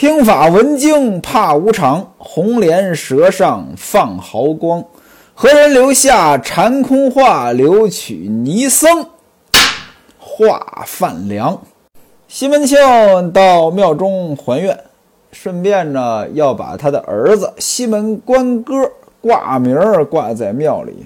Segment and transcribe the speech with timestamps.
[0.00, 4.82] 听法闻经怕无常，红莲舌上放毫光。
[5.34, 9.04] 何人留下禅空话，留取尼僧
[10.18, 11.60] 化饭粮？
[12.28, 12.78] 西门庆
[13.30, 14.84] 到庙中还愿，
[15.32, 18.90] 顺便呢要把他的儿子西门官哥
[19.20, 21.04] 挂名儿挂在庙里。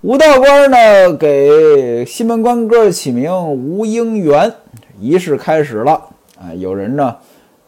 [0.00, 4.50] 吴道官呢给西门官哥起名吴应元，
[4.98, 6.00] 仪式开始了
[6.40, 6.54] 啊！
[6.56, 7.14] 有人呢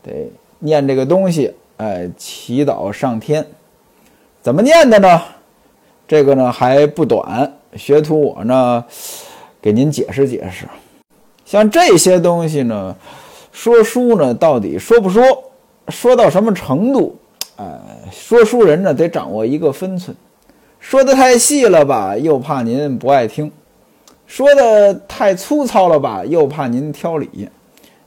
[0.03, 0.33] 得
[0.65, 3.45] 念这个东西，哎，祈祷上天，
[4.41, 5.21] 怎么念的呢？
[6.07, 8.85] 这个呢还不短，学徒我呢
[9.61, 10.67] 给您解释解释。
[11.45, 12.95] 像这些东西呢，
[13.51, 15.23] 说书呢到底说不说，
[15.89, 17.17] 说到什么程度？
[17.57, 17.81] 哎，
[18.13, 20.17] 说书人呢得掌握一个分寸，
[20.79, 23.51] 说的太细了吧，又怕您不爱听；
[24.27, 27.49] 说的太粗糙了吧，又怕您挑理。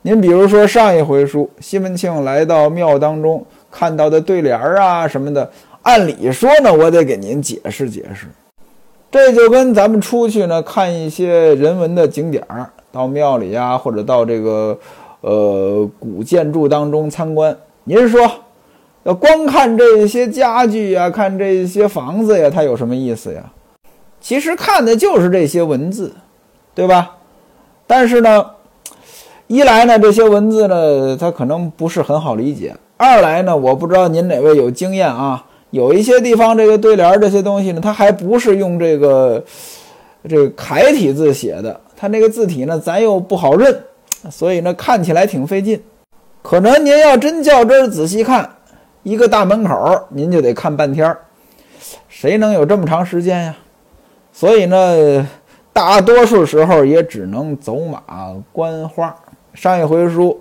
[0.06, 5.50] 您比如说上一回书，西门庆来到庙当中看到的对联儿啊什么的。
[5.82, 8.28] 按理说呢，我得给您解释解释，
[9.10, 14.78] 这就跟咱们出去呢看一些人文的景点儿，到庙里呀，或者到这个
[15.22, 17.58] 呃古建筑当中参观。
[17.86, 18.30] 您说，
[19.06, 23.42] 要光看这些家具呀，看这些房子呀，它有什么意思呀？
[24.22, 26.14] 其实看的就是这些文字，
[26.76, 27.18] 对吧？
[27.88, 28.46] 但是呢，
[29.48, 35.46] 一来呢，这些文字呢，它可能不是很好理解；二来呢，我不知道您哪位有经验啊。
[35.70, 39.44] 有一些地方，这个对联这些东西呢，它还不是用这个
[40.28, 43.84] 这个楷体字写的，它那个字体呢，咱又不好认，
[44.32, 45.80] 所以呢，看起来挺费劲。
[46.42, 48.50] 可能您要真较真儿仔细看，
[49.04, 51.20] 一个大门口，您就得看半天儿，
[52.08, 53.56] 谁能有这么长时间呀？
[54.34, 55.28] 所以呢，
[55.72, 58.02] 大多数时候也只能走马
[58.52, 59.16] 观花。
[59.56, 60.40] 上一回书。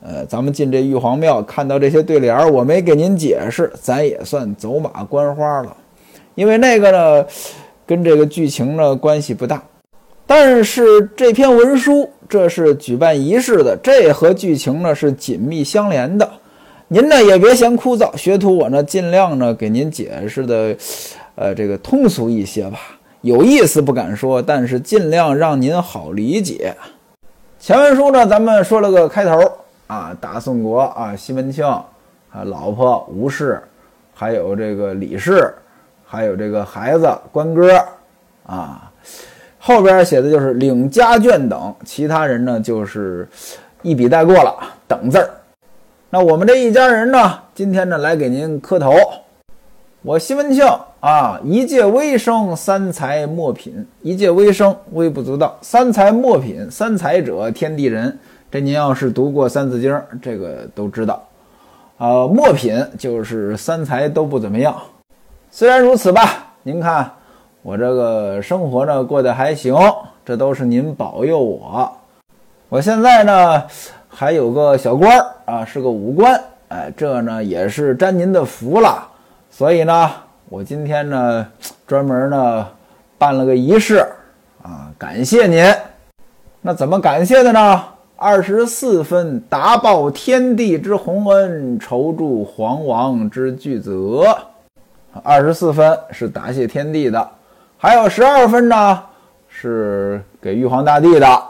[0.00, 5.76] 呃，咱们进这玉皇庙看到这些对联，我没给您解释，咱也算走马观花了。
[6.36, 7.26] 因为那个呢，
[7.84, 9.60] 跟这个剧情呢关系不大。
[10.24, 16.30] 但是这篇文书，这是举办仪式的，这和剧情呢是紧密相连的。
[16.86, 20.76] 您呢也别嫌枯燥，学徒我呢尽量呢给您解释的，
[21.34, 22.78] 呃，这个通俗一些吧。
[23.22, 26.76] 有意思不敢说，但是尽量让您好理解。
[27.68, 29.42] 前文书呢，咱们说了个开头。
[29.88, 31.84] 啊，大宋国啊，西门庆啊，
[32.44, 33.62] 老婆吴氏，
[34.14, 35.52] 还有这个李氏，
[36.06, 37.78] 还有这个孩子关哥
[38.46, 38.90] 啊，
[39.58, 43.28] 后边写的就是领家眷等，其他人呢就是
[43.82, 45.28] 一笔带过了等字儿。
[46.08, 48.94] 那我们这一家人呢，今天呢来给您磕头。
[50.02, 50.64] 我西门庆
[51.00, 53.84] 啊，一介微生，三才末品。
[54.00, 58.16] 一介微生，微不足道；三才末品，三才者，天地人。
[58.48, 59.92] 这您要是读过《三字经》，
[60.22, 61.20] 这个都知道。
[61.96, 64.72] 呃，末品就是三才都不怎么样。
[65.50, 67.10] 虽然如此吧，您看
[67.62, 69.74] 我这个生活呢过得还行，
[70.24, 71.92] 这都是您保佑我。
[72.68, 73.64] 我现在呢
[74.08, 79.07] 还有个小官儿啊，是个武官，哎，这呢也是沾您的福了。
[79.58, 80.08] 所以呢，
[80.48, 81.44] 我今天呢
[81.84, 82.64] 专门呢
[83.18, 84.06] 办了个仪式
[84.62, 85.74] 啊，感谢您。
[86.60, 87.84] 那怎么感谢的呢？
[88.14, 94.24] 二十四分答报天地之洪恩，酬助皇王之巨泽。
[95.24, 97.28] 二十四分是答谢天地的，
[97.76, 99.02] 还有十二分呢，
[99.48, 101.42] 是给玉皇大帝的，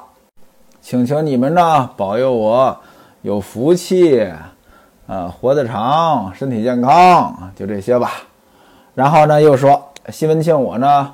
[0.80, 2.75] 请求你们呢保佑我
[3.20, 4.26] 有福气，
[5.08, 8.12] 啊，活得长，身体健康，就这些吧。
[8.94, 11.12] 然后呢，又说西门庆我呢，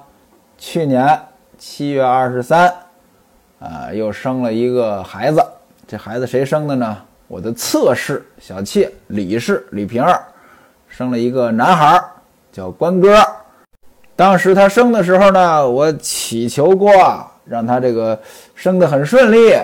[0.59, 1.19] 去年
[1.57, 2.71] 七月二十三。
[3.61, 5.43] 啊，又生了一个孩子，
[5.87, 6.99] 这孩子谁生的呢？
[7.29, 10.23] 我的侧室小妾李氏李瓶儿
[10.87, 11.99] 生了一个男孩，
[12.53, 13.25] 叫关哥。
[14.15, 16.93] 当时他生的时候呢，我祈求过，
[17.47, 18.21] 让他这个
[18.55, 19.57] 生得很顺利。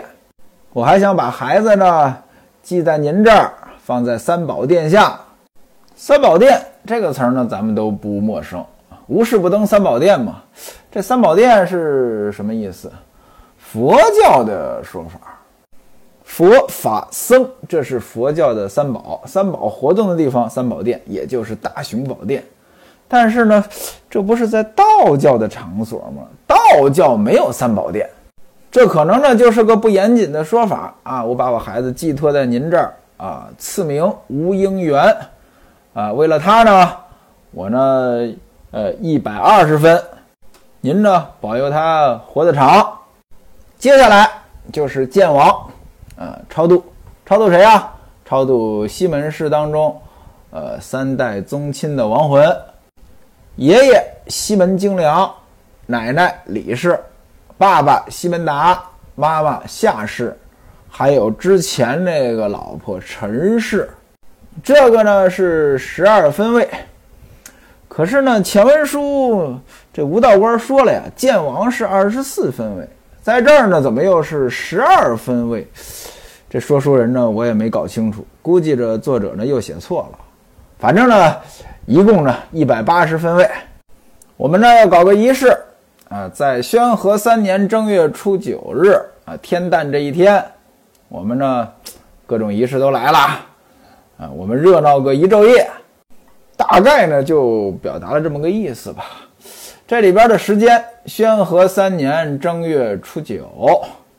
[0.73, 2.17] 我还想把孩子呢
[2.63, 3.53] 记在您这儿，
[3.91, 5.19] 放在三宝殿下。
[5.97, 8.65] 三宝殿这个词儿呢，咱们都不陌生，
[9.09, 10.37] 无事不登三宝殿嘛。
[10.93, 12.89] 这三宝殿是什么意思？
[13.59, 15.41] 佛教的说法，
[16.23, 22.45] 佛法僧，这是佛教的三宝，三宝活动的地方，三宝殿，也就是大雄宝殿。
[23.09, 23.65] 但是呢，
[24.09, 26.23] 这不是在道教的场所吗？
[26.47, 28.09] 道教没有三宝殿，
[28.71, 31.25] 这可能呢就是个不严谨的说法啊！
[31.25, 35.15] 我把我孩子寄托在您这儿啊，赐名吴应元
[35.93, 36.97] 啊，为了他呢，
[37.51, 38.33] 我呢，
[38.71, 40.03] 呃，一百二十分，
[40.81, 42.99] 您呢保佑他活得长。
[43.77, 44.27] 接下来
[44.73, 45.71] 就是剑王，
[46.17, 46.83] 呃，超度，
[47.27, 47.93] 超度谁呀？
[48.25, 50.01] 超度西门氏当中，
[50.51, 52.57] 呃，三代宗亲的亡魂。
[53.57, 55.31] 爷爷西门京良，
[55.85, 56.99] 奶奶李氏，
[57.59, 58.83] 爸爸西门达，
[59.15, 60.35] 妈妈夏氏，
[60.91, 63.89] 还有之前那个老婆陈氏。
[64.63, 66.69] 这个呢是十二分位。
[67.89, 69.57] 可是呢，前文书
[69.93, 72.89] 这吴道官说了呀，剑王是二十四分位，
[73.23, 75.67] 在这儿呢，怎么又是十二分位？
[76.49, 80.19] 这说书人呢，我也没搞清楚，估计这作者呢又写错了。
[80.79, 81.37] 反正呢，
[81.87, 83.49] 一共呢一百八十分位。
[84.37, 85.49] 我们呢要搞个仪式
[86.09, 90.43] 啊，在宣和三年正月初九日啊天诞这一天，
[91.11, 91.69] 我们呢
[92.25, 93.19] 各种仪式都来了
[94.17, 95.69] 啊，我们热闹个一昼夜。
[96.57, 99.05] 大概呢就表达了这么个意思吧。
[99.89, 103.51] 这里边的时间，宣和三年正月初九，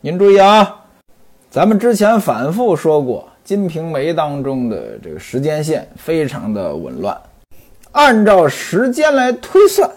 [0.02, 0.84] 您注意啊，
[1.50, 7.18] 咱们之前反复说过，《金瓶梅》当中的这个时间线非常的紊乱。
[7.94, 9.90] 按照时间来推算，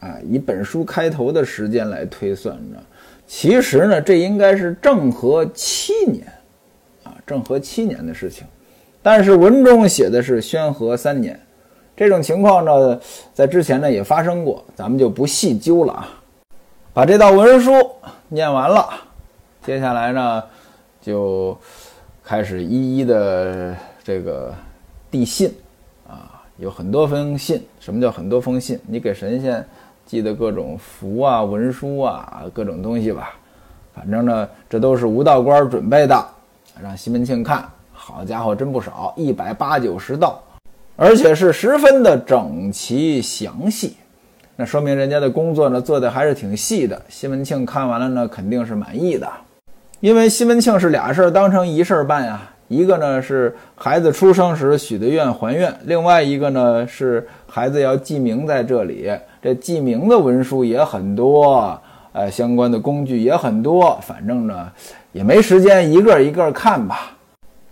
[0.00, 2.78] 啊，以本书开头的时间来推算呢，
[3.24, 6.26] 其实呢，这应该是正和七年，
[7.30, 8.44] 啊，正和七年的事情。
[9.00, 11.38] 但是文中写的是宣和三年。
[11.96, 13.00] 这种情况呢，
[13.32, 16.08] 在之前呢也发生过，咱们就不细究了啊。
[16.92, 17.70] 把这道文书
[18.28, 18.88] 念完了，
[19.64, 20.42] 接下来呢，
[21.00, 21.56] 就
[22.24, 24.52] 开始一一的这个
[25.08, 25.54] 递信
[26.08, 27.64] 啊，有很多封信。
[27.78, 28.80] 什么叫很多封信？
[28.88, 29.64] 你给神仙
[30.04, 33.34] 寄的各种符啊、文书啊、各种东西吧。
[33.94, 36.26] 反正呢，这都是吴道官准备的，
[36.82, 37.68] 让西门庆看。
[37.92, 40.42] 好家伙，真不少，一百八九十道。
[40.96, 43.96] 而且是十分的整齐详细，
[44.56, 47.00] 那说明人家的工作呢做的还是挺细的。
[47.08, 49.26] 西门庆看完了呢，肯定是满意的，
[50.00, 52.42] 因为西门庆是俩事儿当成一事儿办呀。
[52.68, 59.10] 一个呢是孩子出生时许的愿还愿，另外一个呢是孩子要记名在这里，
[59.42, 61.80] 这记名的文书也很多，
[62.12, 64.70] 呃，相关的工具也很多，反正呢
[65.12, 67.16] 也没时间一个一个看吧。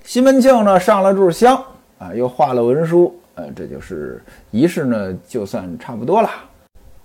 [0.04, 1.62] 西门庆呢上了炷香。
[1.98, 6.30] 啊，又画了文书，呃，这就是仪式呢，就算差不多了。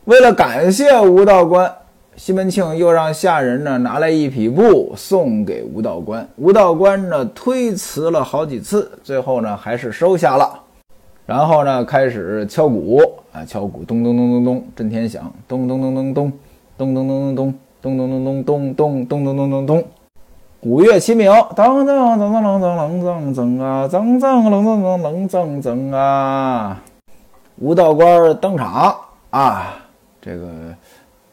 [0.06, 1.74] 为了感谢吴道官，
[2.15, 6.30] 西门庆又让下人呢拿来一匹布送给吴道官。
[6.35, 10.59] 吴道官呢推辞了好几次，最后呢还是收下了。
[11.25, 13.01] 然后呢开始敲鼓，
[13.31, 16.31] 啊，敲鼓，咚咚咚咚咚，震天响，咚咚咚咚咚，
[16.78, 19.84] 咚咚咚咚咚，咚咚咚咚咚咚咚咚咚咚咚。
[20.62, 26.81] 鼓乐齐鸣，当当当当当当当当啊，当当当当当当当啊！
[27.58, 28.96] 吴道官登场
[29.30, 29.75] 啊，
[30.22, 30.48] 这个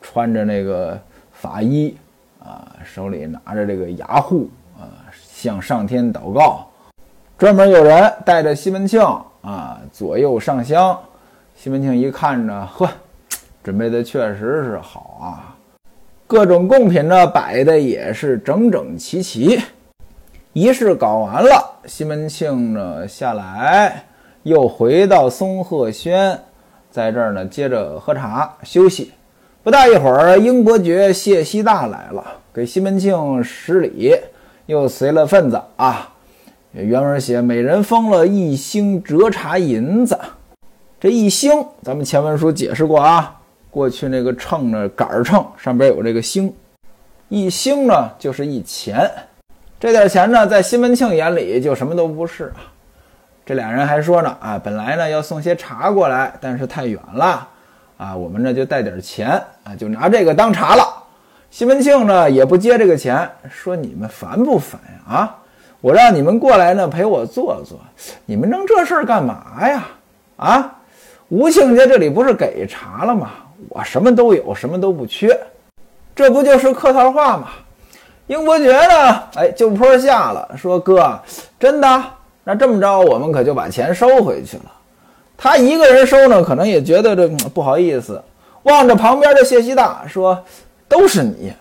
[0.02, 0.98] 穿着那个
[1.32, 1.96] 法衣
[2.44, 6.66] 啊，手里拿着这个牙护啊，向上天祷告。
[7.38, 9.00] 专门有人带着西门庆
[9.42, 10.98] 啊，左右上香。
[11.54, 12.90] 西门庆一看呢，呵，
[13.62, 15.56] 准备的确实是好啊。
[16.26, 19.60] 各种贡品呢，摆的也是整整齐齐。
[20.52, 24.04] 仪式搞完了，西门庆呢下来，
[24.42, 26.38] 又回到松鹤轩，
[26.90, 29.12] 在这儿呢接着喝茶休息。
[29.62, 34.16] 不大一会儿，英伯爵谢希大来了，给西门庆施礼，
[34.66, 36.12] 又随了份子啊。
[36.72, 40.18] 原文写每人封了一星折茶银子，
[41.00, 41.50] 这一星
[41.82, 43.39] 咱们前文书解释过啊。
[43.70, 46.52] 过去那个秤呢，杆秤上边有这个星，
[47.28, 49.08] 一星呢就是一钱，
[49.78, 52.66] 这点钱呢，在西门庆眼里就什么都不是啊。
[53.46, 57.48] 这俩人还说呢，啊，本来呢要送些茶过来，但是太远了，
[57.96, 60.84] 啊，我们呢就带点钱，啊，就拿这个当茶了。
[61.48, 65.14] 西门庆呢也不接这个钱，说你们烦不烦呀？
[65.14, 65.38] 啊，
[65.80, 67.78] 我让你们过来呢陪我坐坐，
[68.26, 69.86] 你们弄这事儿干嘛呀？
[70.36, 70.78] 啊，
[71.28, 73.30] 吴庆家这里不是给茶了吗？
[73.68, 75.38] 我什么都有，什么都不缺，
[76.14, 77.48] 这不就是客套话吗？
[78.26, 79.22] 英伯爵呢？
[79.34, 81.18] 哎，就坡下了，说哥，
[81.58, 82.04] 真的？
[82.44, 84.64] 那这么着，我们可就把钱收回去了。
[85.36, 88.22] 他一个人收呢，可能也觉得这不好意思。
[88.62, 90.42] 望着旁边的谢希大说
[90.88, 91.52] ：“都是你，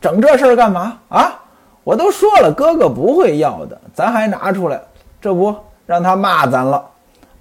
[0.00, 1.40] 整这事儿干嘛啊？
[1.82, 4.80] 我都说了，哥哥不会要的，咱还拿出来，
[5.20, 5.54] 这不
[5.86, 6.84] 让他骂咱了，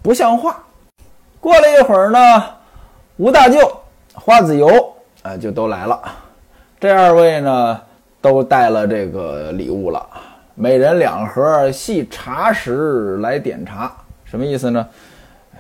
[0.02, 0.58] 不像话。”
[1.40, 2.44] 过了一会儿呢，
[3.18, 3.77] 吴大舅。
[4.20, 4.68] 花子油
[5.22, 6.02] 啊，就都来了。
[6.80, 7.82] 这二位呢，
[8.20, 10.06] 都带了这个礼物了，
[10.56, 13.92] 每人两盒细茶食来点茶，
[14.26, 14.86] 什么意思呢？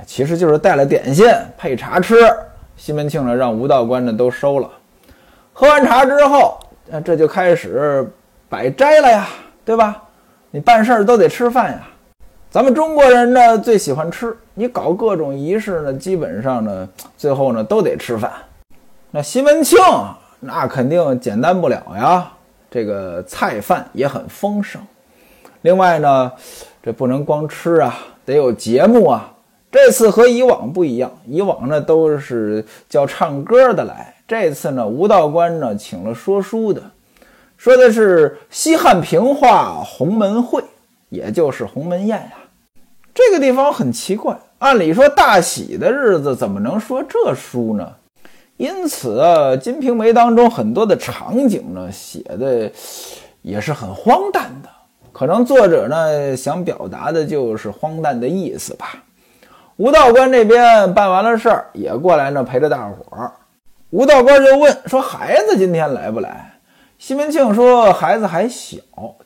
[0.05, 1.25] 其实就是带了点心
[1.57, 2.15] 配茶吃。
[2.75, 4.69] 西门庆呢，让吴道官呢都收了。
[5.53, 6.59] 喝完茶之后，
[6.91, 8.07] 啊，这就开始
[8.49, 9.27] 摆斋了呀，
[9.63, 10.03] 对吧？
[10.51, 11.81] 你办事儿都得吃饭呀。
[12.49, 18.31] 咱们中国人呢最喜欢吃，你搞各种仪式呢，基本上呢最后呢都得吃饭。
[19.11, 19.77] 那西门庆
[20.39, 22.31] 那肯定简单不了呀，
[22.69, 24.81] 这个菜饭也很丰盛。
[25.61, 26.31] 另外呢，
[26.83, 29.33] 这不能光吃啊，得有节目啊。
[29.71, 36.81] 这次和以往不一样，以往呢都是叫唱歌的来，这次呢吴道官呢请了说书的，
[37.57, 40.63] 说的是西汉平话鸿门会，
[41.09, 42.33] 也就是鸿门宴呀。
[43.13, 47.93] 这个地方很奇怪，按理说大喜的日子怎么能说这书呢？
[48.57, 52.71] 因此啊，《金瓶梅》当中很多的场景呢写的
[53.43, 54.69] 也是很荒诞的，
[55.11, 59.03] 可能作者呢想表达的就是荒诞的意思吧。
[59.75, 63.31] 吴道官这边办完了事儿，也过来呢陪着大伙儿。
[63.91, 66.53] 吴道官就问说：“孩子今天来不来？”
[66.97, 68.77] 西门庆说：“孩子还小，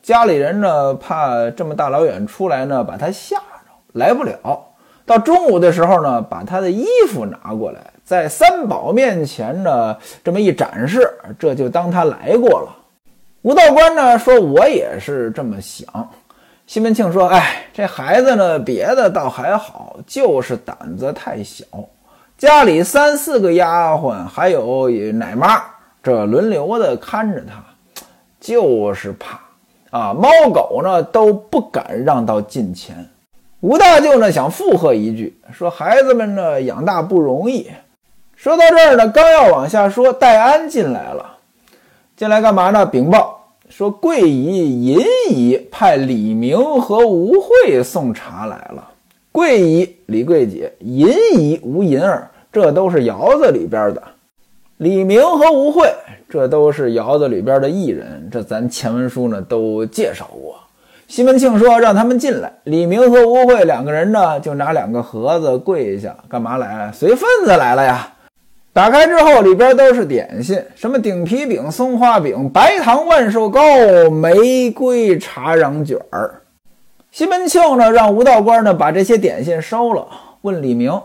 [0.04, 4.68] 家里人呢怕这么大老远出来呢把他吓着，来不了。
[5.06, 7.80] 到中午的时候呢，把他的衣服拿过来，
[8.12, 12.76] 在三宝面前呢这么一展示，这就当他来过了。”
[13.42, 15.88] 吴道官呢说：“我也是这么想。”
[16.68, 21.64] 西门庆说：“哎，这孩子呢，别的倒还好，就是胆子太小。
[22.38, 25.64] 家里三四个丫鬟，还有奶妈，
[26.04, 27.64] 这轮流的看着他，
[28.42, 29.40] 就是怕
[29.90, 30.14] 啊。
[30.14, 33.08] 猫狗呢都不敢让到近前。”
[33.62, 37.72] 吴大舅呢想附和一句，说：“孩子们呢养大不容易。”
[38.42, 41.38] 说到这儿呢，刚要往下说，戴安进来了，
[42.18, 42.84] 进来干嘛呢？
[42.84, 43.40] 禀报。
[43.70, 48.90] 说贵姨、银姨派李明和吴慧送茶来了。
[49.32, 51.08] 贵姨李桂姐，银
[51.38, 54.02] 姨吴银儿，这都是窑子里边的。
[54.78, 55.94] 李明和吴慧，
[56.28, 58.28] 这都是窑子里边的艺人。
[58.32, 60.56] 这咱前文书呢都介绍过。
[61.08, 62.52] 西门庆说让他们进来。
[62.64, 66.92] 李明和吴慧两个人呢就拿两个盒子跪下，干嘛来了？
[66.92, 68.12] 随份子来了呀。
[68.74, 73.62] 打开之后，里边都是点心，什么顶皮饼、松花饼、白糖万寿糕、
[74.10, 76.42] 玫瑰茶瓤卷儿。
[77.12, 80.08] 西门庆呢，让吴道官呢把这些点心收了，
[80.44, 80.98] 问李明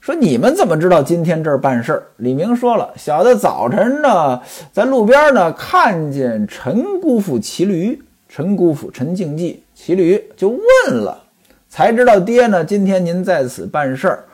[0.00, 4.40] 说：“你们怎么知道今天这儿办事儿？”李明说了：“小的早晨呢，
[4.72, 8.00] 在路边呢看见陈姑父骑驴，
[8.30, 11.22] 陈姑父陈敬济骑驴，就问了，
[11.68, 14.24] 才知道爹呢今天您在此办事儿。”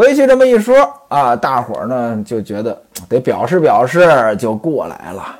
[0.00, 5.38] 回去这么一说啊，大伙儿呢就觉得得表示表示，就过来了。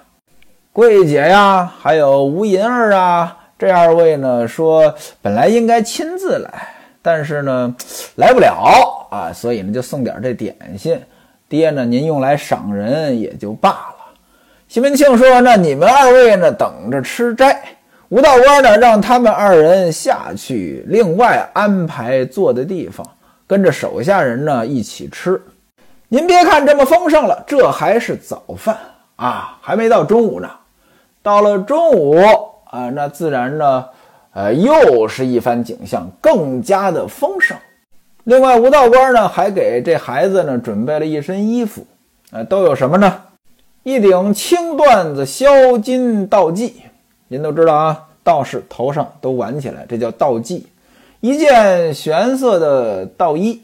[0.71, 6.50] 桂姐呀，还有吴银儿啊，这二位呢说本来应该亲自来，
[7.00, 7.75] 但是呢
[8.17, 11.00] 来不了啊，所以呢就送点这点心。
[11.49, 14.12] 爹呢，您用来赏人也就罢了。
[14.69, 17.62] 西门庆说：“那你们二位呢，等着吃斋。”
[18.11, 23.07] 吴道官呢，让他们二人下去，另外安排坐的地方。
[23.50, 25.42] 跟着手下人呢一起吃，
[26.07, 28.78] 您别看这么丰盛了，这还是早饭
[29.16, 30.49] 啊，还没到中午呢。
[31.21, 32.16] 到了中午
[32.66, 33.85] 啊，那自然呢，
[34.35, 37.57] 呃，又是一番景象，更加的丰盛。
[38.23, 41.85] 另外，吴道官呢还给这孩子呢准备了一身衣服，
[42.30, 43.21] 呃，都有什么呢？
[43.83, 46.71] 一顶青缎子销金道髻，
[47.26, 50.62] 您都知道啊，道士头上都挽起来，这叫道髻。
[51.21, 53.61] 一件玄色的道衣，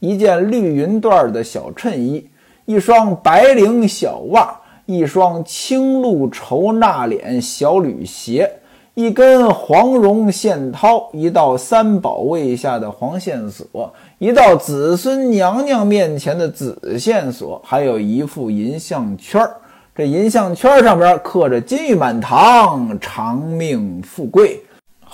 [0.00, 2.26] 一件绿云缎的小衬衣，
[2.64, 8.50] 一双白绫小袜，一双青露绸纳脸小履鞋，
[8.94, 19.56] 一根黄绒线绦，一道三宝位下的黄线锁，一道子孙娘娘面前的紫线锁，还有一副银项圈儿。
[19.94, 24.63] 这银项圈上边刻着“金玉满堂，长命富贵”。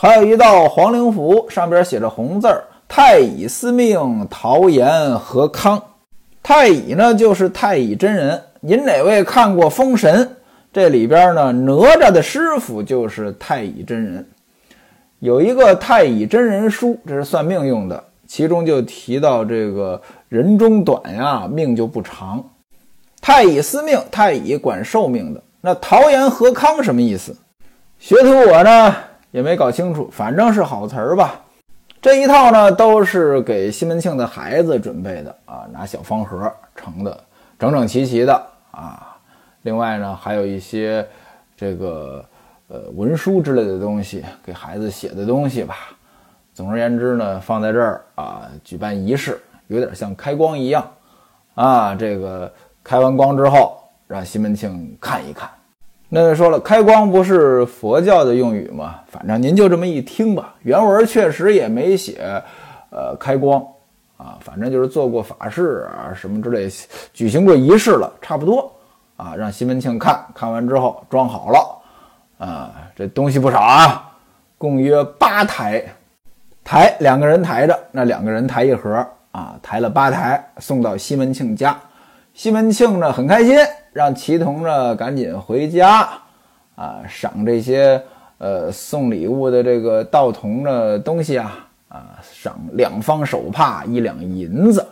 [0.03, 5.83] 还有一道黄灵符，上边写着红字儿：“太乙司命陶岩和康。”
[6.43, 8.43] 太乙呢，就是太乙真人。
[8.61, 10.25] 您哪位看过《封神》？
[10.73, 14.27] 这里边呢，哪吒的师傅就是太乙真人。
[15.19, 22.43] 有一个太乙真人书，这是算命用的，其中就提到这个人中短呀，命就不长。
[23.21, 25.43] 太乙司命，太乙管寿命的。
[25.61, 27.37] 那陶岩和康什么意思？
[27.99, 28.97] 学徒我呢？
[29.31, 31.41] 也没搞清楚，反正是好词儿吧。
[32.03, 37.25] 这一套呢，都是给西门庆的孩子准备的啊，拿小方盒盛的，
[37.59, 38.35] 整整齐齐的
[38.71, 39.19] 啊。
[39.63, 41.07] 另外呢，还有一些
[41.55, 42.25] 这个
[42.69, 45.77] 呃文书之类的东西，给孩子写的东西吧。
[46.55, 50.91] 总而言之呢，放在这儿啊，举办仪式，有点像开光一样
[51.55, 51.95] 啊。
[51.95, 52.51] 这个
[52.83, 55.49] 开完光之后，让西门庆看一看。
[56.13, 58.97] 那说了，开光不是佛教的用语吗？
[59.07, 60.57] 反正您就这么一听吧。
[60.63, 62.43] 原文确实也没写，
[62.91, 63.65] 呃，开光
[64.17, 66.69] 啊，反正就是做过法事啊什么之类，
[67.15, 68.73] 举行过仪式了，差不多
[69.17, 69.37] 啊。
[69.37, 74.11] 让西门庆看看完之后装好了啊，这东西不少啊，
[74.59, 75.85] 共约八台，
[76.65, 81.79] 台两个人抬着，那两个人抬一盒啊，抬了八台送到西门庆家。
[82.35, 83.57] 西门庆呢很开心。
[83.93, 86.09] 让齐同呢赶紧回家，
[86.77, 88.01] 啊，赏这些
[88.39, 94.87] 呃送礼物的这个道童的东西啊，啊，赏两方手帕一两银子。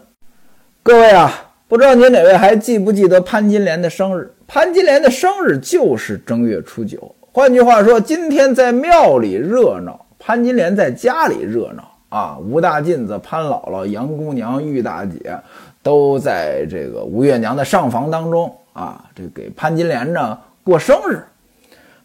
[0.82, 1.30] 各位啊，
[1.68, 4.34] 不知道您哪位还记不记得潘金莲的生日？
[4.48, 7.14] 潘金莲的生日就是正月初九。
[7.30, 12.36] 换句话说，今天在庙里热闹，潘金莲在家里热闹啊。
[12.40, 15.38] 吴大妗子、潘姥姥、杨姑娘、玉大姐
[15.84, 18.52] 都在这个吴月娘的上房当中。
[18.78, 21.24] 啊，这给潘金莲呢过生日，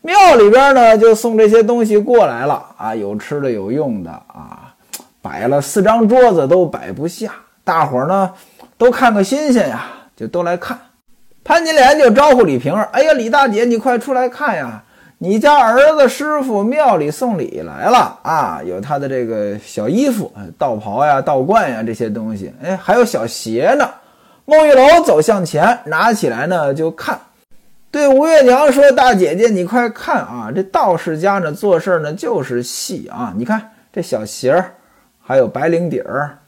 [0.02, 4.74] 庙里边呢就送这些东西过来了啊，有吃的有用的啊，
[5.22, 7.32] 摆了四张桌子都摆不下，
[7.64, 8.32] 大伙儿呢
[8.76, 10.76] 都看个新鲜呀，就都来看。
[11.44, 14.82] 潘金莲就招呼李瓶儿：“哎呀，李大姐，你快出来看呀，
[15.20, 23.88] 你家儿子师傅庙里送礼来了啊，有他的这个小衣服、道袍呀、道冠呀这些东西，哎，还有小鞋呢。”
[24.46, 27.18] 孟玉楼走向前，拿起来呢就看，
[27.90, 33.34] 对吴月娘说：“大姐姐，你快看啊，这道士家呢做事呢就是细啊！
[33.38, 34.76] 你看这小鞋儿，
[35.22, 36.40] 还有白领底儿，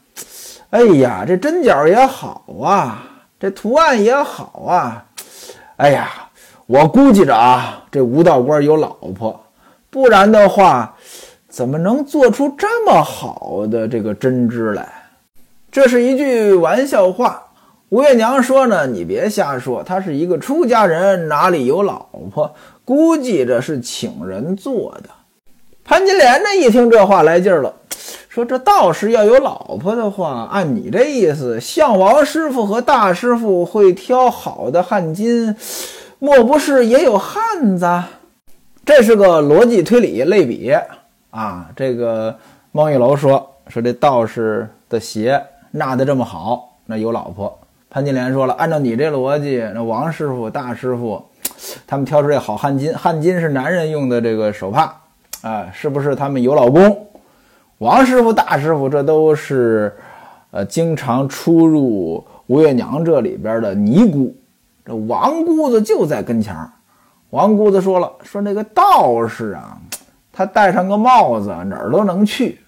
[0.68, 3.02] 哎呀，这针脚也好啊，
[3.40, 5.06] 这图案也好啊！
[5.76, 6.10] 哎呀，
[6.66, 9.42] 我估计着啊，这吴道官有老婆，
[9.88, 10.94] 不然的话，
[11.48, 14.86] 怎么能做出这么好的这个针织来？
[15.72, 17.42] 这是一句玩笑话。”
[17.90, 22.52] 吴月娘说呢：“你别瞎说，他是一个出家人，哪里有老婆？
[22.84, 25.10] 估计着是请人做的。”
[25.84, 27.72] 潘金莲呢一听这话来劲儿了，
[28.28, 35.54] 说：“这道士要有老婆的话，按你这意思，项王师傅和大师傅会挑好的汗巾，
[36.18, 37.86] 莫不是也有汉子？
[38.84, 40.74] 这是个逻辑推理类比
[41.30, 42.36] 啊！”这个
[42.72, 47.56] 孟玉楼说：“说这道士的鞋纳得这么好，那有老婆。”
[47.96, 51.24] 潘金莲说了：“按照你这逻辑，那王师傅、大师傅，
[51.86, 54.94] 他们挑出这好汗巾，汗巾是男人用的这个手帕
[55.40, 57.06] 啊，是不是他们有老公？
[57.78, 59.96] 王师傅、大师傅，这都是
[60.50, 64.36] 呃经常出入吴月娘这里边的尼姑。
[64.84, 66.68] 这王姑子就在跟前儿。
[67.30, 69.78] 王姑子说了：说那个道士啊，
[70.30, 72.60] 他戴上个帽子，哪儿都能去。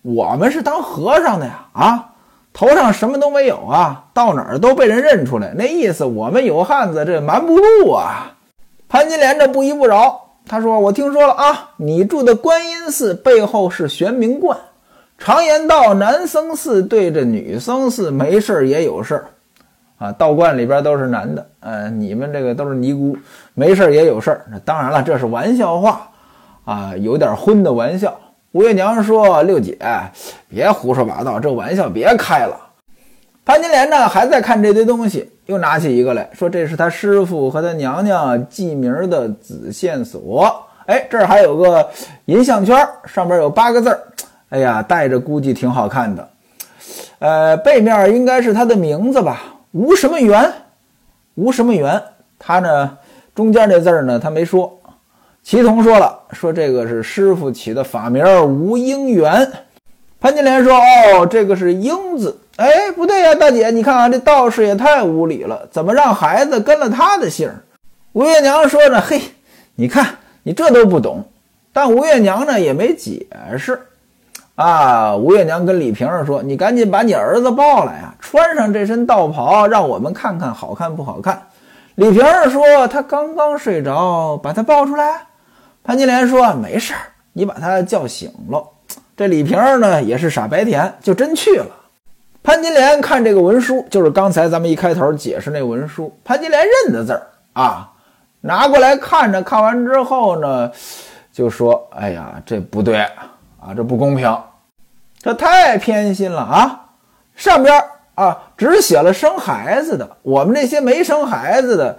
[0.00, 2.06] 我们是当和尚的呀，啊。”
[2.52, 5.54] 头上什么都没有啊，到哪儿都被人认出来。
[5.56, 8.36] 那意思，我们有汉子，这瞒不住啊。
[8.88, 14.58] 潘金莲这不依不饶，他说：“我听说了啊，你住的观音寺背后是玄冥观。
[15.16, 19.26] 常言道，男僧寺对着女僧寺，没事儿也有事儿
[19.98, 20.10] 啊。
[20.10, 23.16] 道观里边都是男的，呃，你们这个都是尼姑，
[23.54, 24.46] 没事儿也有事儿。
[24.64, 26.10] 当然了，这是玩笑话
[26.64, 28.18] 啊，有点荤的玩笑。”
[28.52, 29.78] 吴月娘说：“六姐，
[30.48, 32.56] 别胡说八道，这玩笑别开了。”
[33.46, 40.52] 潘金莲呢，还在看这堆东西，又拿起一个来说：“这是他师傅和他娘娘记名的子线索。
[40.86, 41.88] 哎，这儿还有个
[42.24, 44.00] 银项圈，上边有八个字儿。
[44.48, 46.28] 哎呀，戴着估计挺好看的。
[47.20, 49.42] 呃，背面应该是他的名字吧？
[49.70, 50.52] 吴什么元？
[51.36, 52.02] 吴什么元？
[52.36, 52.98] 他呢，
[53.32, 54.76] 中间那字儿呢，他没说。”
[55.42, 59.50] 齐同说了：“说这个是师傅起的法名吴英元。”
[60.20, 60.74] 潘金莲说
[61.18, 62.38] ：“哦，这个是英字。
[62.56, 67.50] 哎，不对呀，大姐，你看啊，这道士也太无礼了，怎么让孩子跟了他的姓？”
[68.12, 69.20] 吴月娘说着：“嘿，
[69.76, 70.06] 你看
[70.42, 71.24] 你这都不懂。”
[71.72, 73.26] 但吴月娘呢也没解
[73.56, 73.80] 释。
[74.56, 81.40] 啊，吴月娘跟李瓶儿说：“你赶紧把你儿子抱来啊，穿上这身道袍，让我们看看好看不好看。”
[81.96, 85.22] 李瓶儿说：“他刚刚睡着，把他抱出来。”
[85.82, 87.00] 潘金莲说：“没事儿，
[87.32, 88.64] 你把他叫醒了。”
[89.16, 91.66] 这李瓶儿呢也是傻白甜，就真去了。
[92.42, 97.92] 潘金莲看这个文书，就是刚才咱们一开头解释那文书，潘金莲认的字儿啊，
[98.40, 100.70] 拿过来看着，看完之后呢，
[101.32, 102.98] 就说：“哎呀，这不对
[103.60, 104.38] 啊，这不公平，
[105.18, 106.86] 这太偏心了啊！
[107.34, 107.82] 上边
[108.14, 111.98] 啊只写了生孩子的，我们这些没生孩子的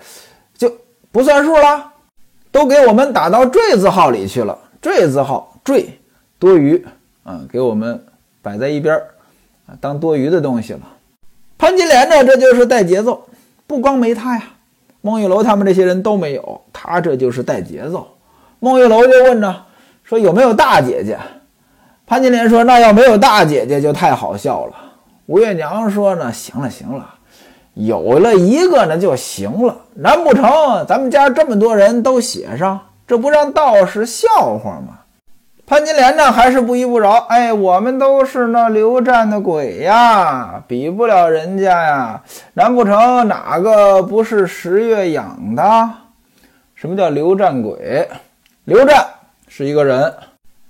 [0.57, 0.71] 就
[1.11, 1.90] 不算数了。”
[2.51, 5.99] 都给我们打到坠字号里去了，坠字号坠
[6.37, 6.85] 多余
[7.23, 8.03] 啊，给我们
[8.41, 9.07] 摆在一边儿
[9.67, 10.81] 啊，当多余的东西了。
[11.57, 13.27] 潘金莲呢，这就是带节奏，
[13.65, 14.43] 不光没他呀，
[15.01, 18.07] 孟玉楼他们这些人都没有，他这就是带节奏。
[18.59, 19.63] 孟玉楼就问呢，
[20.03, 21.17] 说有没有大姐姐？
[22.07, 24.73] 潘金莲说：“那要没有大姐姐就太好笑了。”
[25.27, 27.15] 吴月娘说：“呢，行了行了，
[27.85, 29.75] 有了一个呢就行了。
[29.93, 30.43] 难不成
[30.87, 34.99] 咱们家这么多人都写上，这不让道士笑话吗？”
[35.65, 42.21] 潘金莲呢还是不依不饶：“哎，我们都是那刘湛的鬼呀，比不了人家呀。
[42.55, 45.89] 难不成哪个不是十月养的？
[46.75, 48.09] 什么叫刘湛鬼？
[48.65, 49.05] 刘湛
[49.47, 50.13] 是一个人。”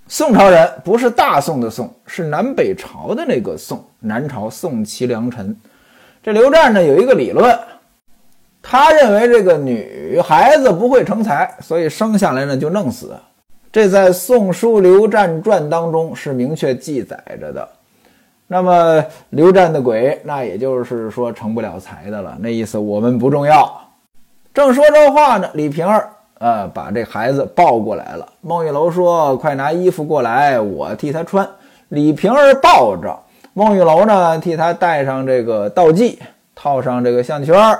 [0.08, 3.82] 宋朝人不是大宋的宋，是南北朝的那个宋。
[4.02, 5.56] 南朝宋齐梁陈，
[6.24, 7.58] 这刘湛呢有一个理论，
[8.62, 13.16] 他认为这个女孩子不会成才，所以生下来呢就弄死。
[13.72, 17.68] 这在《宋书刘湛传》当中是明确记载着的。
[18.48, 22.38] 那么刘湛的鬼，那也就是说成不了才的了。
[22.40, 23.82] 那意思我们不重要。
[24.54, 26.10] 正说这话呢，李瓶儿。
[26.40, 28.28] 呃，把这孩子抱过来了。
[28.42, 31.48] 孟玉楼说：“快拿衣服过来，我替他穿。”
[31.90, 33.16] 李瓶儿抱着
[33.54, 36.18] 孟玉楼呢，替他戴上这个道髻，
[36.56, 37.80] 套上这个项圈儿。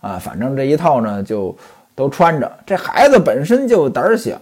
[0.00, 1.56] 啊，反正这一套呢，就
[1.94, 2.50] 都穿着。
[2.66, 4.38] 这孩子本身就胆小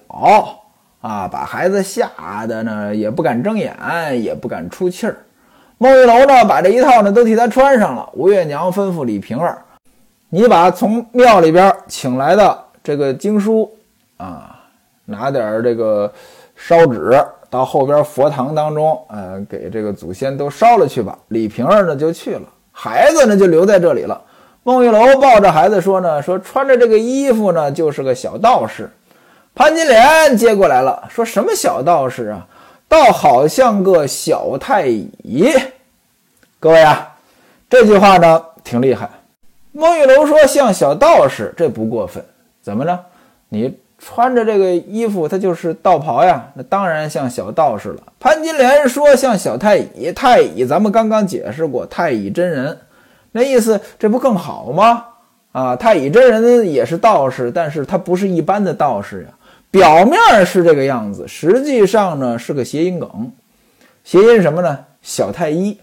[1.00, 2.11] 啊，把孩子吓
[2.46, 3.74] 得呢，也不敢睁眼，
[4.20, 5.16] 也不敢出气儿。
[5.79, 8.09] 孟玉楼呢，把这一套呢都替他穿上了。
[8.12, 9.62] 吴月娘吩咐李瓶儿
[10.29, 13.72] ：“你把从庙里边请来的。”这个经书
[14.16, 14.61] 啊，
[15.05, 16.12] 拿点这个
[16.55, 17.12] 烧纸
[17.50, 21.18] 到后边佛堂当中，呃，给这个祖先都烧了去吧。
[21.28, 24.20] 李瓶儿呢就去了，孩子呢就留在这里了。
[24.62, 28.90] 孟玉楼抱着孩子说呢，说穿着这个衣服呢就是个小道士。
[29.54, 32.46] 潘金莲接过来了，说什么小道士啊，
[32.88, 35.50] 倒好像个小太乙。
[36.61, 37.16] 各位啊，
[37.70, 39.09] 这句话呢挺厉害。
[39.72, 42.24] 孟玉楼说像小道士，这不过分。
[42.61, 42.98] 怎么呢？
[43.48, 48.02] 你穿着这个衣服，他就是道袍呀，那当然像小道士了。
[48.20, 52.78] 潘金莲说像小太乙，太乙咱们刚刚解释过，太乙真人，
[53.32, 55.04] 那意思这不更好吗？
[55.52, 59.28] 啊，太乙真人也是道士，但是他不是一般的道士呀。
[59.70, 63.32] 表面是这个样子，实际上呢是个谐音梗，
[64.04, 64.78] 谐音什么呢？
[65.02, 65.78] 小太医。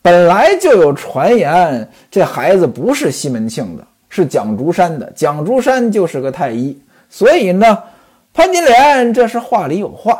[0.00, 3.86] 本来就有传言，这孩子不是西门庆的。
[4.08, 6.78] 是蒋竹山的，蒋竹山就是个太医，
[7.14, 7.78] 所以呢，
[8.32, 10.18] 潘金莲这是话里有话。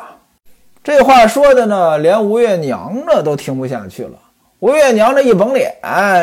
[0.84, 4.10] 这话说的呢，连吴月娘呢都听不下去了。
[4.58, 5.74] 吴月娘这一绷脸，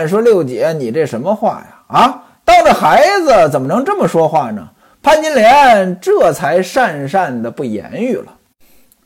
[0.08, 1.84] 说：“六姐，你这什么话呀？
[1.88, 4.70] 啊，当着孩子怎么能这么说话呢？”
[5.02, 8.36] 潘金莲这才讪讪的不言语了。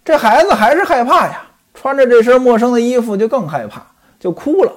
[0.03, 3.81] 这孩子还是害怕呀，穿着这身陌生的衣服就更害怕，
[4.19, 4.71] 就哭了。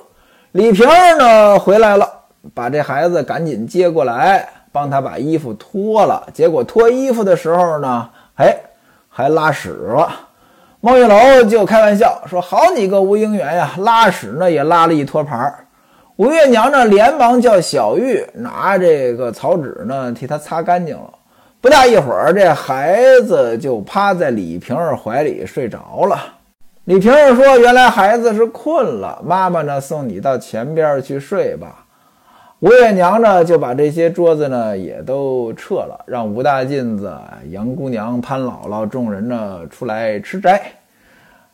[0.52, 2.12] 李瓶儿呢回来了。
[2.54, 6.26] 把这孩子赶紧接过来，帮他把衣服脱了。
[6.32, 8.56] 结果脱衣服的时候呢，哎，
[9.08, 10.08] 还拉屎了。
[10.80, 15.66] 孟玉楼就开玩笑说：“好你个吴英元呀，拉屎呢也拉了一托盘儿。”
[16.16, 21.10] 吴月娘呢连忙叫小玉拿这个草纸呢替他擦干净了。
[21.60, 26.18] 不大一会儿，这孩子就趴在李瓶儿怀里睡着了。
[26.84, 31.85] 李瓶儿说：“原来孩子是困了，妈妈呢送你到前边去睡吧。”
[32.66, 37.16] 吴月娘呢，就把这些桌子呢也都撤了，让吴大妗子、
[37.48, 40.60] 杨姑娘、潘姥姥众人呢出来吃斋。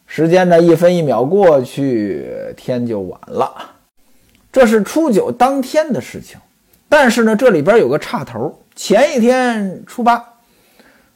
[0.06, 3.52] 时间呢一分一秒过去，天就晚了。
[4.50, 6.40] 这是初九当天的事情，
[6.88, 10.24] 但是呢这里边有个岔头，前一天初八，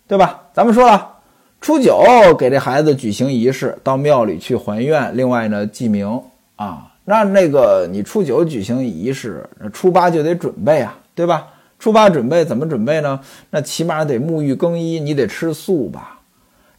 [0.06, 0.42] 对吧？
[0.52, 1.10] 咱们说了，
[1.58, 2.04] 初九
[2.38, 6.20] 给这孩子举行仪式，到庙里去还愿，另外呢记名
[6.56, 6.92] 啊。
[7.08, 11.46] 那那个你初九举行仪式，初八就得准备啊，对吧？
[11.78, 13.20] 初八准备怎么准备呢？
[13.50, 16.18] 那起码得沐浴更衣，你得吃素吧。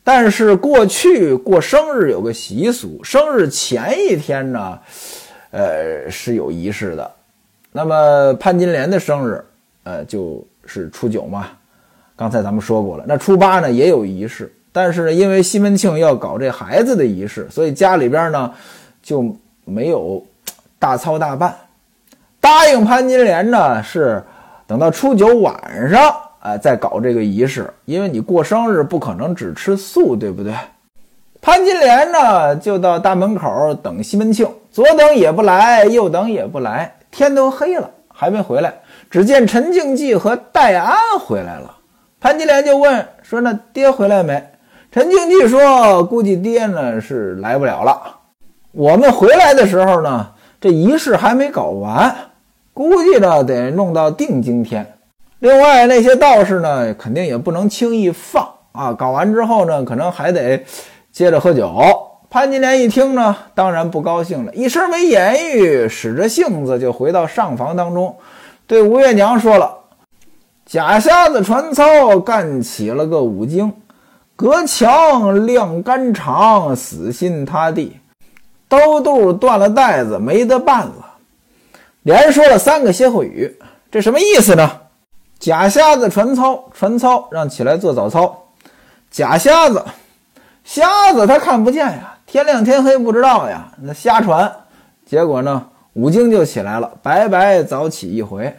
[0.04, 4.78] 但是过去过生日有个习俗，生日前一天呢，
[5.52, 7.10] 呃是有仪式的。
[7.72, 9.42] 那么潘金莲的生日，
[9.84, 11.48] 呃就是初九嘛。
[12.18, 18.54] 刚才咱们说过了，那初八呢也有仪式，但是因为西门庆要搞这孩子的仪式，所以家里边呢
[19.02, 19.34] 就。
[19.68, 20.24] 没有
[20.80, 21.54] 大操大办，
[22.40, 24.24] 答应潘金莲呢是
[24.66, 25.54] 等到初九晚
[25.90, 30.54] 上，哎，再搞这个仪式，因为你过生日不可能只吃素，对不对？
[31.42, 38.74] 潘金莲呢就到大门口等西门庆，左等也不来，右等也不来，天都黑了还没回来。
[39.10, 41.78] 只见陈静济和戴安回来了，
[42.20, 44.44] 潘金莲就问说：“那爹回来没？”
[44.92, 48.16] 陈静济说：“估计爹呢是来不了了。”
[48.78, 50.28] 我们回来的时候呢，
[50.62, 52.16] 这仪式还没搞完，
[52.76, 55.00] 估计呢得弄到定今天。
[55.40, 58.94] 另外那些道士呢，肯定也不能轻易放啊。
[58.94, 60.64] 搞完之后呢，可能还得
[61.12, 61.74] 接着喝酒。
[62.30, 68.16] 潘金莲一听呢，当然不高兴了，一声没言语，使着性子就回到上房当中，
[68.68, 69.76] 对吴月娘说了
[70.68, 73.74] ：“假瞎子传操干起了个五经，
[74.36, 78.00] 隔墙晾肝肠，死心塌地，
[78.70, 81.16] 兜肚断了带子，没得办了。”
[82.04, 83.58] 连说了三个歇后语，
[83.92, 84.82] 这什么意思呢？
[85.40, 88.46] 假瞎子传操，传操让起来做早操。
[89.12, 89.86] 假瞎子，
[90.64, 94.52] 瞎子他看不见呀，天亮天黑不知道呀，那瞎传。
[95.06, 98.56] 结果呢，五经就起来了，白白早起一回。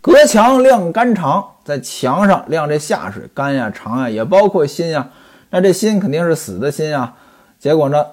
[0.00, 5.10] 隔墙晾肝肠，在墙上晾这下水，肝呀、肠呀，也包括心呀。
[5.50, 7.14] 那这心肯定是死的心啊。
[7.58, 8.04] 结果呢，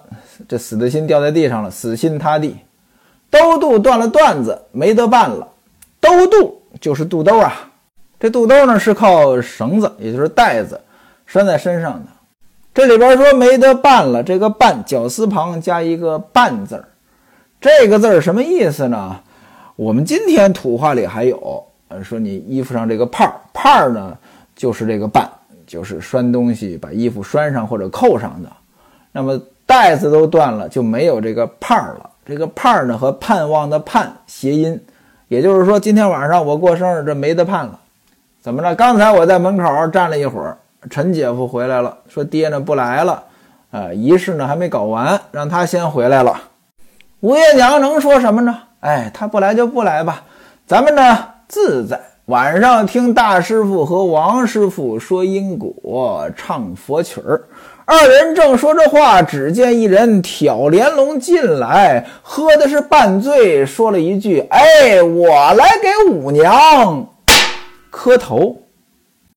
[0.47, 2.57] 这死的心掉在地上了，死心塌地。
[3.29, 5.47] 兜肚断了段子，没得办了。
[5.99, 7.71] 兜肚就是肚兜啊。
[8.19, 10.81] 这肚兜呢是靠绳子，也就是带子
[11.25, 12.07] 拴在身上的。
[12.73, 16.87] 这里边说没得办了，这个“办”绞丝旁加一个“办”字儿，
[17.59, 19.19] 这个字儿什么意思呢？
[19.75, 21.63] 我们今天土话里还有，
[22.03, 24.17] 说你衣服上这个帕儿，帕儿呢
[24.55, 25.29] 就是这个“办”，
[25.67, 28.49] 就是拴东西，把衣服拴上或者扣上的。
[29.11, 32.09] 那么带子都断了，就没有这个盼儿了。
[32.25, 34.81] 这个盼儿呢和盼望的盼谐音，
[35.27, 37.79] 也就是说今天晚上我过生日，这没得盼了。
[38.41, 38.73] 怎么着？
[38.75, 40.57] 刚才我在门口站了一会儿，
[40.89, 43.23] 陈姐夫回来了，说爹呢不来了，
[43.71, 46.41] 啊，仪式呢还没搞完，让他先回来了。
[47.19, 48.57] 吴月娘能说什么呢？
[48.79, 50.23] 哎，他不来就不来吧，
[50.65, 51.99] 咱们呢自在。
[52.25, 57.43] 晚上听大师傅和王师傅说因果，唱佛曲儿。
[57.89, 67.07] 二人正说着话，只见一人挑帘笼进来，喝的是半醉，说了一句：“哎，我来给五娘
[67.89, 68.57] 磕头。”